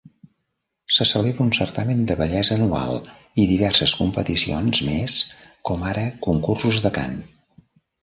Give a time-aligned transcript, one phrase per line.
[0.95, 2.99] Se celebra un certamen de bellesa anual
[3.45, 5.21] i diverses competicions més
[5.71, 7.19] com ara concursos de cant.